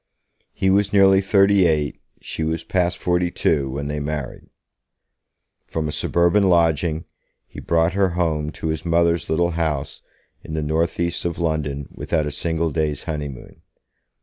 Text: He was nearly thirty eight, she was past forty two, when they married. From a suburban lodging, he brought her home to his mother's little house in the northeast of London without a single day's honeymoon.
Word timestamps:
He 0.55 0.71
was 0.71 0.91
nearly 0.91 1.21
thirty 1.21 1.67
eight, 1.67 2.01
she 2.21 2.43
was 2.43 2.63
past 2.63 2.97
forty 2.97 3.29
two, 3.29 3.69
when 3.69 3.87
they 3.87 3.99
married. 3.99 4.49
From 5.67 5.87
a 5.87 5.91
suburban 5.91 6.41
lodging, 6.49 7.05
he 7.45 7.59
brought 7.59 7.93
her 7.93 8.09
home 8.17 8.49
to 8.53 8.69
his 8.69 8.83
mother's 8.83 9.29
little 9.29 9.51
house 9.51 10.01
in 10.43 10.55
the 10.55 10.63
northeast 10.63 11.23
of 11.23 11.37
London 11.37 11.87
without 11.91 12.25
a 12.25 12.31
single 12.31 12.71
day's 12.71 13.03
honeymoon. 13.03 13.61